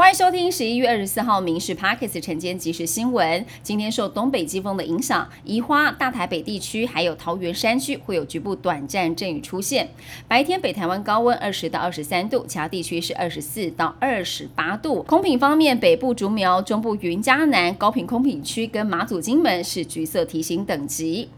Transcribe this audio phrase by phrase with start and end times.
[0.00, 3.42] 欢迎收听十一月二十四号《民事 Parkes 晨间即时新闻》。
[3.62, 9.90] 今天受东北季风的影响，宜花、大台北地区还有桃园山区会有局部短暂阵雨出现。
[10.26, 15.02] 白天北台湾高温二十到二十三度，其他地区是二十四到二十八度。
[15.02, 21.28] 空品方面，北部竹苗、中部云嘉南、高品空品区跟马祖金门是橘色提醒等级。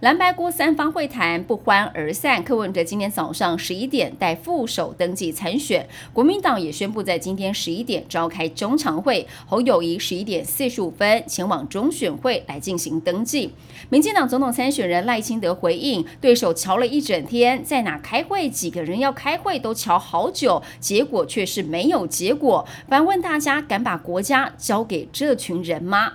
[0.00, 2.42] 蓝白郭三方会谈不欢而散。
[2.44, 9.26] 柯文哲今天早上十一点带副手登记参选，国民党也宣布在今天十一点召开中常会。
[9.46, 13.52] 侯友谊十一点四十五分前往中选会来进行登记。
[13.88, 22.66] 民进党总统参选人赖清德回应，对手瞧了一整天，在哪开会，几个人要开会都瞧好久，结果却是没有结果。
[22.88, 26.12] 反问大家，敢把国家交给这群人吗？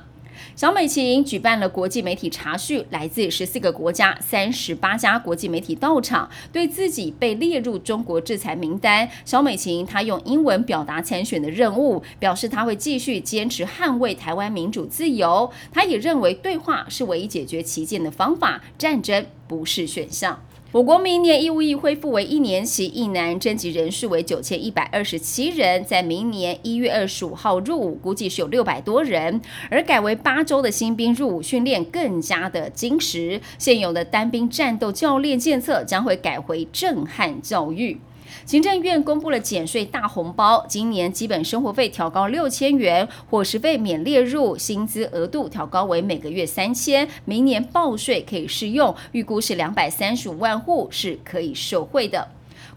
[0.55, 9.09] 小美琴举办了国际媒体查叙，来自十四个国家、三十八家国际媒体到场，对自己被列入中国制裁名单。
[9.26, 15.51] 小美琴她用英文表达参选的任务，表示她会继续坚持捍卫台湾民主自由。
[15.71, 20.41] 她也认为对话是唯一解决旗舰的方法，战争不是选项。
[20.71, 29.41] 我国明年义务役恢复为一年期，役男征集人数为九千一百二十七人，在明年一月二十五号入伍，估计是有六百多人。
[29.70, 37.99] 而改为八周的新兵入伍训练更加的精实，现有的单兵战斗教练建测将会改回震撼教育。
[38.46, 52.27] 行政院公布了减税大红包，今年基本生活费调高六千元，伙食费免列入，薪资额度调高为每个月三千，明年报税可以适用，预估是两百三十五万户是可以受惠的。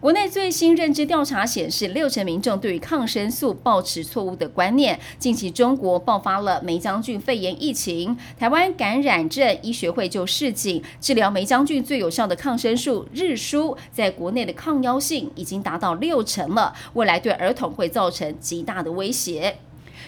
[0.05, 5.01] 国内最新认知调查显示，六成民众对于抗生素抱持错误的观念。
[5.19, 19.57] 近期中国爆发了梅将军肺炎疫情，台湾感染症医学会就示警，治疗梅将军最有效的抗生素日舒，在国内的抗药性已经达到六成了，未来对儿童会造成极大的威胁。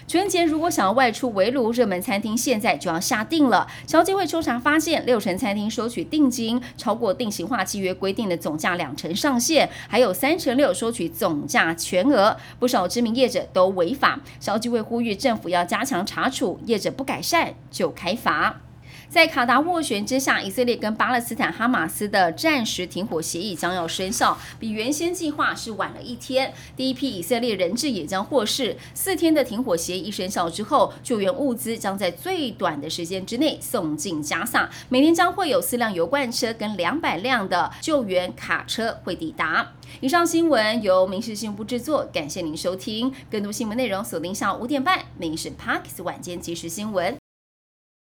[0.07, 3.67] 春节如果想要外出围炉，热门餐厅现在就要下定了。
[3.87, 14.21] 消基会抽查发现，六成餐厅收取定金超过定型化契约规定的总价两成上限，还有三成六收取总价全额，不少知名业者都违法。
[14.39, 18.66] 消基会呼吁政府要加强查处，业者不改善就开罚。
[19.09, 26.53] 在卡达斡旋之下，以色列跟巴勒斯坦哈马斯的暂时停火协议将要生效，比原先计划是晚了一天。
[26.77, 28.77] 第一批以色列人质也将获释。
[28.93, 39.73] 四天的停火协议生效之后，救援物资将在最短的时间之内送进加萨，每天将会有四辆油罐车跟两百辆的救援卡车会抵达。
[40.01, 43.13] 以上新闻由民事新闻部制作，感谢您收听。
[43.31, 47.15] 更多新闻内容锁定下午五点半《民事 Parkes 晚间即时新闻》。